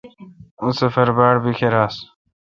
اؙں 0.61 0.73
سفر 0.79 1.07
باڑ 1.17 1.35
بیکھر 1.43 1.73
آس۔ 1.83 1.95